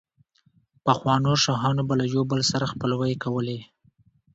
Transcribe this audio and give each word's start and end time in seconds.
پخوانو 0.85 1.31
شاهانو 1.43 1.81
به 1.87 1.93
له 1.99 2.05
يو 2.13 2.23
بل 2.31 2.41
سره 2.51 2.65
خپلوۍ 2.73 3.13
کولې، 3.23 3.59